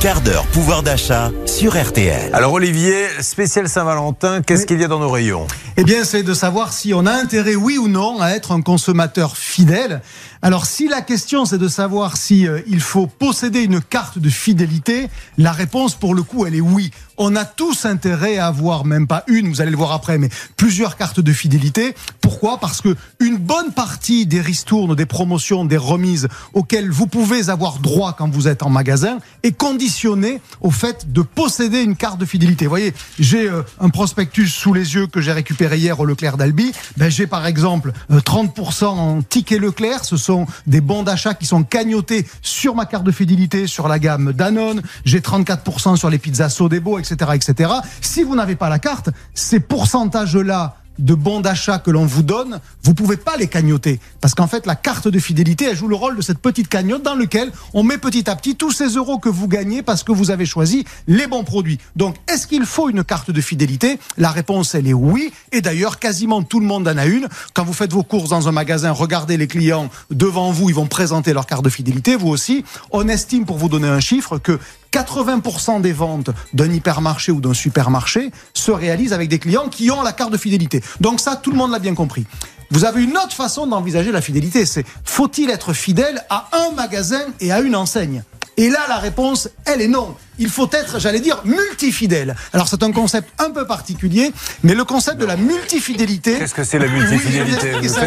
quart 0.00 0.20
d'heure 0.20 0.46
pouvoir 0.46 0.84
d'achat 0.84 1.32
sur 1.44 1.76
RTL. 1.76 2.32
Alors 2.32 2.52
Olivier, 2.52 3.06
spécial 3.20 3.68
Saint-Valentin, 3.68 4.42
qu'est-ce 4.42 4.64
qu'il 4.64 4.80
y 4.80 4.84
a 4.84 4.88
dans 4.88 5.00
nos 5.00 5.10
rayons? 5.10 5.46
Eh 5.76 5.84
bien, 5.84 6.04
c'est 6.04 6.22
de 6.22 6.34
savoir 6.34 6.72
si 6.72 6.94
on 6.94 7.06
a 7.06 7.12
intérêt, 7.12 7.56
oui 7.56 7.78
ou 7.78 7.88
non, 7.88 8.20
à 8.20 8.30
être 8.30 8.52
un 8.52 8.62
consommateur 8.62 9.36
fidèle. 9.36 10.00
Alors, 10.40 10.66
si 10.66 10.88
la 10.88 11.00
question 11.00 11.44
c'est 11.44 11.58
de 11.58 11.68
savoir 11.68 12.16
si 12.16 12.46
euh, 12.46 12.60
il 12.68 12.80
faut 12.80 13.08
posséder 13.08 13.62
une 13.62 13.80
carte 13.80 14.18
de 14.18 14.30
fidélité, 14.30 15.08
la 15.36 15.50
réponse 15.50 15.94
pour 15.94 16.14
le 16.14 16.22
coup, 16.22 16.46
elle 16.46 16.54
est 16.54 16.60
oui. 16.60 16.92
On 17.16 17.34
a 17.34 17.44
tous 17.44 17.84
intérêt 17.84 18.38
à 18.38 18.46
avoir 18.46 18.84
même 18.84 19.08
pas 19.08 19.24
une, 19.26 19.48
vous 19.48 19.60
allez 19.60 19.72
le 19.72 19.76
voir 19.76 19.90
après, 19.90 20.18
mais 20.18 20.28
plusieurs 20.56 20.96
cartes 20.96 21.18
de 21.18 21.32
fidélité. 21.32 21.94
Pourquoi? 22.28 22.58
Parce 22.58 22.82
que 22.82 22.94
une 23.20 23.38
bonne 23.38 23.72
partie 23.72 24.26
des 24.26 24.42
ristournes, 24.42 24.94
des 24.94 25.06
promotions, 25.06 25.64
des 25.64 25.78
remises 25.78 26.28
auxquelles 26.52 26.90
vous 26.90 27.06
pouvez 27.06 27.48
avoir 27.48 27.78
droit 27.78 28.12
quand 28.12 28.28
vous 28.28 28.48
êtes 28.48 28.62
en 28.62 28.68
magasin 28.68 29.16
est 29.44 29.52
conditionnée 29.52 30.42
au 30.60 30.70
fait 30.70 31.10
de 31.10 31.22
posséder 31.22 31.80
une 31.80 31.96
carte 31.96 32.20
de 32.20 32.26
fidélité. 32.26 32.66
Vous 32.66 32.70
voyez, 32.70 32.92
j'ai 33.18 33.48
euh, 33.48 33.62
un 33.80 33.88
prospectus 33.88 34.48
sous 34.48 34.74
les 34.74 34.94
yeux 34.94 35.06
que 35.06 35.22
j'ai 35.22 35.32
récupéré 35.32 35.78
hier 35.78 35.98
au 35.98 36.04
Leclerc 36.04 36.36
d'Albi. 36.36 36.70
Ben, 36.98 37.10
j'ai 37.10 37.26
par 37.26 37.46
exemple 37.46 37.94
euh, 38.10 38.20
30% 38.20 38.84
en 38.84 39.22
ticket 39.22 39.58
Leclerc. 39.58 40.04
Ce 40.04 40.18
sont 40.18 40.44
des 40.66 40.82
bons 40.82 41.04
d'achat 41.04 41.32
qui 41.32 41.46
sont 41.46 41.62
cagnotés 41.62 42.26
sur 42.42 42.74
ma 42.74 42.84
carte 42.84 43.04
de 43.04 43.10
fidélité, 43.10 43.66
sur 43.66 43.88
la 43.88 43.98
gamme 43.98 44.34
Danone. 44.34 44.82
J'ai 45.06 45.20
34% 45.20 45.96
sur 45.96 46.10
les 46.10 46.18
pizzas 46.18 46.50
Sodebo, 46.50 46.98
etc., 46.98 47.30
etc. 47.32 47.70
Si 48.02 48.22
vous 48.22 48.36
n'avez 48.36 48.54
pas 48.54 48.68
la 48.68 48.78
carte, 48.78 49.08
ces 49.32 49.60
pourcentages-là 49.60 50.76
de 50.98 51.14
bons 51.14 51.40
d'achat 51.40 51.78
que 51.78 51.90
l'on 51.90 52.06
vous 52.06 52.22
donne, 52.22 52.60
vous 52.82 52.94
pouvez 52.94 53.16
pas 53.16 53.36
les 53.36 53.48
cagnoter. 53.48 54.00
Parce 54.20 54.34
qu'en 54.34 54.46
fait, 54.46 54.66
la 54.66 54.76
carte 54.76 55.08
de 55.08 55.18
fidélité, 55.18 55.66
elle 55.66 55.76
joue 55.76 55.88
le 55.88 55.96
rôle 55.96 56.16
de 56.16 56.22
cette 56.22 56.38
petite 56.38 56.68
cagnotte 56.68 57.02
dans 57.02 57.14
lequel 57.14 57.52
on 57.74 57.82
met 57.82 57.98
petit 57.98 58.28
à 58.28 58.36
petit 58.36 58.56
tous 58.56 58.72
ces 58.72 58.88
euros 58.88 59.18
que 59.18 59.28
vous 59.28 59.48
gagnez 59.48 59.82
parce 59.82 60.02
que 60.02 60.12
vous 60.12 60.30
avez 60.30 60.46
choisi 60.46 60.84
les 61.06 61.26
bons 61.26 61.44
produits. 61.44 61.78
Donc, 61.96 62.16
est-ce 62.28 62.46
qu'il 62.46 62.64
faut 62.64 62.88
une 62.88 63.04
carte 63.04 63.30
de 63.30 63.40
fidélité? 63.40 63.98
La 64.16 64.30
réponse, 64.30 64.74
elle 64.74 64.88
est 64.88 64.92
oui. 64.92 65.32
Et 65.52 65.60
d'ailleurs, 65.60 65.98
quasiment 65.98 66.42
tout 66.42 66.60
le 66.60 66.66
monde 66.66 66.88
en 66.88 66.96
a 66.96 67.06
une. 67.06 67.28
Quand 67.54 67.64
vous 67.64 67.72
faites 67.72 67.92
vos 67.92 68.02
courses 68.02 68.30
dans 68.30 68.48
un 68.48 68.52
magasin, 68.52 68.92
regardez 68.92 69.36
les 69.36 69.46
clients 69.46 69.90
devant 70.10 70.50
vous, 70.50 70.68
ils 70.68 70.74
vont 70.74 70.86
présenter 70.86 71.32
leur 71.32 71.46
carte 71.46 71.64
de 71.64 71.70
fidélité, 71.70 72.16
vous 72.16 72.28
aussi. 72.28 72.64
On 72.90 73.08
estime, 73.08 73.44
pour 73.44 73.58
vous 73.58 73.68
donner 73.68 73.88
un 73.88 74.00
chiffre, 74.00 74.38
que 74.38 74.58
80% 74.92 75.80
des 75.80 75.92
ventes 75.92 76.30
d'un 76.52 76.72
hypermarché 76.72 77.32
ou 77.32 77.40
d'un 77.40 77.54
supermarché 77.54 78.30
se 78.54 78.70
réalisent 78.70 79.12
avec 79.12 79.28
des 79.28 79.38
clients 79.38 79.68
qui 79.68 79.90
ont 79.90 80.02
la 80.02 80.12
carte 80.12 80.32
de 80.32 80.38
fidélité. 80.38 80.82
Donc 81.00 81.20
ça, 81.20 81.36
tout 81.36 81.50
le 81.50 81.56
monde 81.56 81.72
l'a 81.72 81.78
bien 81.78 81.94
compris. 81.94 82.26
Vous 82.70 82.84
avez 82.84 83.02
une 83.02 83.16
autre 83.16 83.32
façon 83.32 83.66
d'envisager 83.66 84.12
la 84.12 84.20
fidélité, 84.20 84.66
c'est 84.66 84.84
faut-il 85.04 85.50
être 85.50 85.72
fidèle 85.72 86.22
à 86.28 86.48
un 86.52 86.74
magasin 86.74 87.22
et 87.40 87.50
à 87.50 87.60
une 87.60 87.74
enseigne? 87.74 88.22
Et 88.56 88.68
là, 88.70 88.80
la 88.88 88.98
réponse, 88.98 89.48
elle 89.64 89.80
est 89.80 89.88
non 89.88 90.16
il 90.38 90.48
faut 90.48 90.68
être, 90.72 90.98
j'allais 90.98 91.20
dire, 91.20 91.40
multifidèle. 91.44 92.36
Alors 92.52 92.68
c'est 92.68 92.82
un 92.82 92.92
concept 92.92 93.28
un 93.38 93.50
peu 93.50 93.66
particulier, 93.66 94.32
mais 94.62 94.74
le 94.74 94.84
concept 94.84 95.20
de 95.20 95.26
la 95.26 95.36
multifidélité. 95.36 96.38
Qu'est-ce 96.38 96.54
que 96.54 96.64
c'est 96.64 96.78
la 96.78 96.88
multifidélité 96.88 97.72
oui, 97.80 97.88
ça, 97.88 98.06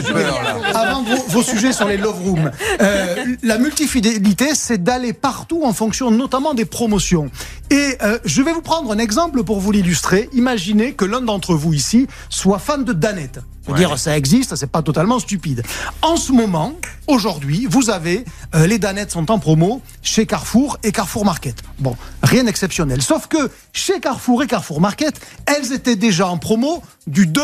Avant 0.74 1.04
vos, 1.04 1.24
vos, 1.28 1.44
sujets 1.44 1.74
sur 1.74 1.88
les 1.88 1.98
love 1.98 2.22
rooms, 2.24 2.52
euh, 2.82 3.26
la 3.44 3.58
multifidélité, 3.58 4.56
c'est 4.56 4.84
d'aller 4.84 5.14
partout 5.14 5.64
en 5.64 5.74
fonction 5.74 6.12
notamment 6.12 6.54
des 6.54 6.66
promotions. 6.66 7.30
Et 7.70 7.98
euh, 8.02 8.20
je 8.26 8.42
vais 8.42 8.54
vous 8.54 8.62
prendre 8.62 8.92
un 8.92 8.98
exemple 8.98 9.44
pour 9.44 9.60
vous 9.60 9.72
l'illustrer. 9.72 10.30
Imaginez 10.34 10.94
que 10.94 11.06
l'un 11.06 11.22
d'entre 11.22 11.56
vous 11.56 11.74
ici 11.74 12.08
soit 12.30 12.60
fan 12.60 12.84
de 12.84 12.94
Danette. 12.94 13.40
Je 13.64 13.68
veux 13.68 13.74
ouais. 13.74 13.80
dire, 13.86 13.98
ça 14.00 14.18
existe, 14.18 14.56
c'est 14.56 14.72
pas 14.72 14.82
totalement 14.82 15.20
stupide. 15.20 15.62
En 16.02 16.18
ce 16.18 16.32
moment, 16.32 16.74
aujourd'hui, 17.08 17.68
vous 17.70 17.92
avez 17.92 18.26
euh, 18.56 18.66
les 18.66 18.80
Danettes 18.80 19.12
sont 19.12 19.30
en 19.30 19.38
promo 19.38 19.82
chez 20.02 20.26
Carrefour 20.26 20.78
et 20.84 20.92
Carrefour 20.92 21.26
Market. 21.26 21.56
Bon, 21.78 21.96
rien 22.32 22.46
d'exceptionnel. 22.46 23.02
Sauf 23.02 23.28
que 23.28 23.52
chez 23.74 24.00
Carrefour 24.00 24.42
et 24.42 24.48
Carrefour 24.48 24.80
Market, 24.80 25.20
elles 25.46 25.74
étaient 25.74 25.98
déjà 25.98 26.28
en 26.28 26.38
promo 26.38 26.82
du 27.06 27.28
2 27.28 27.42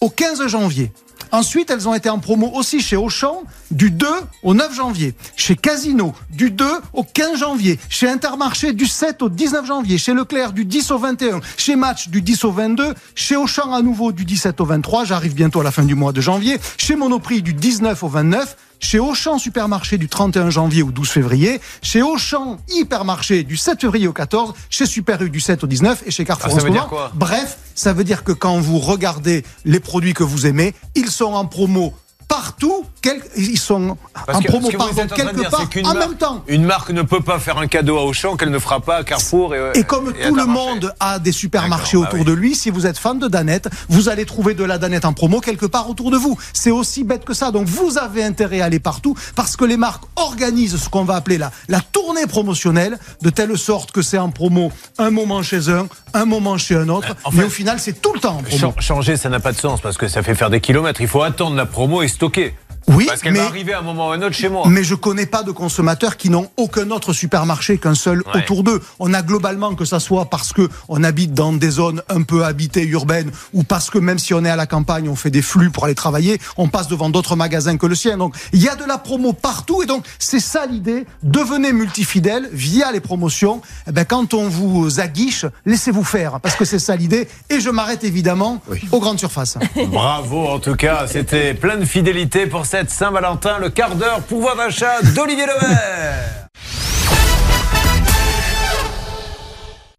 au 0.00 0.10
15 0.10 0.46
janvier. 0.46 0.92
Ensuite, 1.32 1.70
elles 1.70 1.88
ont 1.88 1.94
été 1.94 2.08
en 2.08 2.20
promo 2.20 2.50
aussi 2.54 2.80
chez 2.80 2.96
Auchan 2.96 3.42
du 3.72 3.90
2 3.90 4.06
au 4.44 4.54
9 4.54 4.74
janvier, 4.74 5.14
chez 5.36 5.56
Casino 5.56 6.14
du 6.30 6.50
2 6.50 6.64
au 6.94 7.02
15 7.02 7.40
janvier, 7.40 7.78
chez 7.90 8.08
Intermarché 8.08 8.72
du 8.72 8.86
7 8.86 9.22
au 9.22 9.28
19 9.28 9.66
janvier, 9.66 9.98
chez 9.98 10.14
Leclerc 10.14 10.52
du 10.52 10.64
10 10.64 10.92
au 10.92 10.98
21, 10.98 11.40
chez 11.56 11.74
Match 11.74 12.08
du 12.08 12.22
10 12.22 12.44
au 12.44 12.52
22, 12.52 12.94
chez 13.16 13.36
Auchan 13.36 13.74
à 13.74 13.82
nouveau 13.82 14.12
du 14.12 14.24
17 14.24 14.60
au 14.60 14.64
23, 14.64 15.04
j'arrive 15.04 15.34
bientôt 15.34 15.60
à 15.60 15.64
la 15.64 15.72
fin 15.72 15.82
du 15.82 15.96
mois 15.96 16.12
de 16.12 16.20
janvier, 16.20 16.58
chez 16.78 16.94
Monoprix 16.94 17.42
du 17.42 17.52
19 17.52 18.02
au 18.02 18.08
29, 18.08 18.56
chez 18.80 18.98
Auchan 18.98 19.38
Supermarché 19.38 19.98
du 19.98 20.08
31 20.08 20.50
janvier 20.50 20.82
au 20.82 20.90
12 20.90 21.08
février, 21.08 21.60
chez 21.82 22.02
Auchan 22.02 22.58
Hypermarché 22.68 23.42
du 23.42 23.56
7 23.56 23.80
février 23.80 24.08
au 24.08 24.12
14, 24.12 24.54
chez 24.70 24.86
Super 24.86 25.20
U 25.22 25.30
du 25.30 25.40
7 25.40 25.64
au 25.64 25.66
19 25.66 26.02
et 26.06 26.10
chez 26.10 26.24
Carrefour 26.24 26.52
ah, 26.52 26.58
en. 26.58 27.10
Bref, 27.14 27.58
ça 27.74 27.92
veut 27.92 28.04
dire 28.04 28.24
que 28.24 28.32
quand 28.32 28.58
vous 28.58 28.78
regardez 28.78 29.44
les 29.64 29.80
produits 29.80 30.14
que 30.14 30.24
vous 30.24 30.46
aimez, 30.46 30.74
ils 30.94 31.10
sont 31.10 31.32
en 31.32 31.44
promo 31.44 31.94
partout, 32.28 32.84
quel, 33.00 33.22
ils 33.36 33.58
sont 33.58 33.96
Parce 34.26 34.38
en 34.38 34.42
que, 34.42 34.48
promo 34.48 34.70
pardon, 34.70 34.94
quelque 34.94 35.34
dire, 35.34 35.50
part 35.50 35.60
en 35.62 35.94
marque, 35.94 36.08
même 36.08 36.16
temps. 36.16 36.44
Une 36.46 36.64
marque 36.64 36.90
ne 36.90 37.02
peut 37.02 37.22
pas 37.22 37.38
faire 37.38 37.58
un 37.58 37.66
cadeau 37.66 37.96
à 37.98 38.04
Auchan 38.04 38.36
qu'elle 38.36 38.50
ne 38.50 38.58
fera 38.58 38.80
pas 38.80 38.96
à 38.96 39.04
Carrefour. 39.04 39.54
Et, 39.54 39.78
et 39.78 39.84
comme 39.84 40.12
et 40.18 40.28
tout 40.28 40.34
le 40.34 40.44
monde 40.44 40.94
a 41.00 41.18
des 41.18 41.32
supermarchés 41.32 41.96
autour 41.96 42.10
ah 42.12 42.18
oui. 42.18 42.24
de 42.24 42.32
lui, 42.32 42.54
si 42.54 42.70
vous 42.70 42.86
êtes 42.86 42.98
fan 42.98 43.18
de 43.18 43.28
Danette, 43.28 43.68
vous 43.88 44.08
allez 44.08 44.26
trouver 44.26 44.54
de 44.54 44.64
la 44.64 44.78
Danette 44.78 45.06
en 45.06 45.14
promo 45.14 45.40
quelque 45.40 45.66
part 45.66 45.88
autour 45.88 46.10
de 46.10 46.16
vous. 46.16 46.36
C'est 46.52 46.70
aussi 46.70 47.02
bête 47.02 47.24
que 47.24 47.34
ça. 47.34 47.50
Donc 47.50 47.66
vous 47.66 47.98
avez 47.98 48.22
intérêt 48.22 48.60
à 48.60 48.66
aller 48.66 48.80
partout 48.80 49.16
parce 49.34 49.56
que 49.56 49.64
les 49.64 49.76
marques 49.76 50.04
organisent 50.16 50.76
ce 50.76 50.88
qu'on 50.88 51.04
va 51.04 51.16
appeler 51.16 51.38
la, 51.38 51.50
la 51.68 51.80
tournée 51.80 52.26
promotionnelle 52.26 52.98
de 53.22 53.30
telle 53.30 53.56
sorte 53.56 53.90
que 53.90 54.02
c'est 54.02 54.18
en 54.18 54.30
promo 54.30 54.70
un 54.98 55.10
moment 55.10 55.42
chez 55.42 55.70
un, 55.70 55.88
un 56.12 56.24
moment 56.26 56.58
chez 56.58 56.74
un 56.76 56.88
autre. 56.88 57.16
Mais 57.32 57.44
au 57.44 57.50
final, 57.50 57.78
c'est 57.80 58.02
tout 58.02 58.12
le 58.12 58.20
temps 58.20 58.36
en 58.38 58.42
promo. 58.42 58.74
Changer, 58.78 59.16
ça 59.16 59.28
n'a 59.30 59.40
pas 59.40 59.52
de 59.52 59.58
sens 59.58 59.80
parce 59.80 59.96
que 59.96 60.08
ça 60.08 60.22
fait 60.22 60.34
faire 60.34 60.50
des 60.50 60.60
kilomètres. 60.60 61.00
Il 61.00 61.08
faut 61.08 61.22
attendre 61.22 61.56
la 61.56 61.66
promo 61.66 62.02
et 62.02 62.08
Visto 62.18 62.32
que 62.32 62.52
Oui, 62.88 63.06
Parce 63.06 63.20
qu'elle 63.20 63.32
mais, 63.34 63.38
va 63.40 63.46
arriver 63.46 63.72
à 63.74 63.78
un 63.80 63.82
moment 63.82 64.08
ou 64.08 64.12
à 64.12 64.14
un 64.14 64.22
autre 64.22 64.34
chez 64.34 64.48
moi. 64.48 64.64
Mais 64.66 64.82
je 64.82 64.94
connais 64.94 65.26
pas 65.26 65.42
de 65.42 65.50
consommateurs 65.52 66.16
qui 66.16 66.30
n'ont 66.30 66.50
aucun 66.56 66.90
autre 66.90 67.12
supermarché 67.12 67.78
qu'un 67.78 67.94
seul 67.94 68.18
Ouais. 68.18 68.42
autour 68.42 68.62
d'eux. 68.64 68.80
On 68.98 69.12
a 69.14 69.22
globalement 69.22 69.74
que 69.74 69.84
ça 69.84 70.00
soit 70.00 70.26
parce 70.26 70.52
que 70.52 70.68
on 70.88 71.04
habite 71.04 71.32
dans 71.34 71.52
des 71.52 71.70
zones 71.70 72.02
un 72.08 72.22
peu 72.22 72.44
habitées 72.44 72.84
urbaines 72.86 73.30
ou 73.52 73.62
parce 73.62 73.90
que 73.90 73.98
même 73.98 74.18
si 74.18 74.32
on 74.34 74.44
est 74.44 74.50
à 74.50 74.56
la 74.56 74.66
campagne, 74.66 75.08
on 75.08 75.16
fait 75.16 75.30
des 75.30 75.42
flux 75.42 75.70
pour 75.70 75.84
aller 75.84 75.94
travailler, 75.94 76.38
on 76.56 76.68
passe 76.68 76.88
devant 76.88 77.10
d'autres 77.10 77.36
magasins 77.36 77.76
que 77.76 77.86
le 77.86 77.94
sien. 77.94 78.16
Donc 78.16 78.34
il 78.52 78.62
y 78.62 78.68
a 78.68 78.74
de 78.76 78.84
la 78.84 78.98
promo 78.98 79.32
partout 79.32 79.82
et 79.82 79.86
donc 79.86 80.04
c'est 80.18 80.40
ça 80.40 80.64
l'idée. 80.66 81.04
Devenez 81.22 81.72
multifidèle 81.72 82.48
via 82.52 82.90
les 82.92 83.00
promotions. 83.00 83.60
Eh 83.86 83.92
ben, 83.92 84.04
quand 84.04 84.32
on 84.34 84.48
vous 84.48 85.00
aguiche, 85.00 85.44
laissez-vous 85.66 86.04
faire 86.04 86.40
parce 86.40 86.54
que 86.56 86.64
c'est 86.64 86.78
ça 86.78 86.96
l'idée. 86.96 87.28
Et 87.50 87.60
je 87.60 87.70
m'arrête 87.70 88.04
évidemment 88.04 88.62
aux 88.92 89.00
grandes 89.00 89.18
surfaces. 89.18 89.58
Bravo 89.88 90.46
en 90.48 90.58
tout 90.58 90.74
cas, 90.76 91.06
c'était 91.06 91.54
plein 91.54 91.76
de 91.76 91.84
fidélité 91.84 92.46
pour 92.46 92.64
cette 92.66 92.77
Saint-Valentin, 92.86 93.58
le 93.58 93.70
quart 93.70 93.96
d'heure 93.96 94.20
pouvoir 94.22 94.56
d'achat 94.56 95.02
d'Olivier 95.14 95.46
Levert. 95.46 96.47